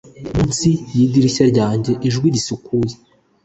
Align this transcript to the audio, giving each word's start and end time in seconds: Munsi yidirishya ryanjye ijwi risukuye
Munsi 0.35 0.69
yidirishya 0.95 1.45
ryanjye 1.51 1.91
ijwi 2.07 2.27
risukuye 2.35 2.95